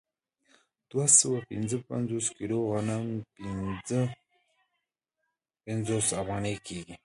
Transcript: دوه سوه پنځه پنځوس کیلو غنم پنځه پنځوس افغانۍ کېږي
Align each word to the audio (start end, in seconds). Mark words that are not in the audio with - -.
دوه 0.89 1.05
سوه 1.19 1.39
پنځه 1.49 1.77
پنځوس 1.89 2.25
کیلو 2.37 2.57
غنم 2.71 3.05
پنځه 3.35 4.01
پنځوس 5.65 6.07
افغانۍ 6.21 6.55
کېږي 6.67 6.95